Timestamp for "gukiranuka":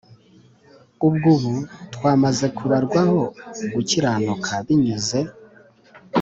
3.73-4.51